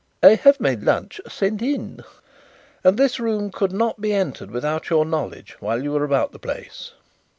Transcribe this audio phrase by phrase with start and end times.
[0.23, 2.03] "I have my lunch sent in."
[2.83, 6.39] "And this room could not be entered without your knowledge while you were about the
[6.39, 6.93] place?"